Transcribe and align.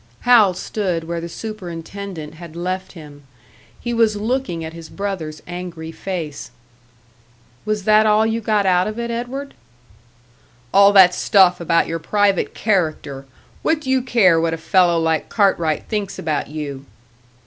Hal 0.21 0.55
stood 0.55 1.03
where 1.03 1.21
the 1.21 1.29
superintendent 1.29 2.33
had 2.33 2.55
left 2.55 2.93
him. 2.93 3.21
He 3.79 3.93
was 3.93 4.15
looking 4.15 4.65
at 4.65 4.73
his 4.73 4.89
brother's 4.89 5.43
angry 5.45 5.91
face. 5.91 6.49
"Was 7.65 7.83
that 7.83 8.07
all 8.07 8.25
you 8.25 8.41
got 8.41 8.65
out 8.65 8.87
of 8.87 8.97
it, 8.97 9.11
Edward?" 9.11 9.53
"All 10.73 10.91
that 10.93 11.13
stuff 11.13 11.61
about 11.61 11.85
your 11.85 11.99
private 11.99 12.55
character! 12.55 13.27
What 13.61 13.81
do 13.81 13.91
you 13.91 14.01
care 14.01 14.41
what 14.41 14.55
a 14.55 14.57
fellow 14.57 14.99
like 14.99 15.29
Cartwright 15.29 15.83
thinks 15.87 16.17
about 16.17 16.47
you?" 16.47 16.87